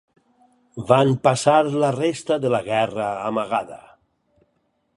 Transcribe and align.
Van 0.91 1.11
passar 1.27 1.57
la 1.83 1.91
resta 1.97 2.37
de 2.45 2.51
la 2.55 2.63
guerra 2.71 3.11
amagada. 3.29 3.79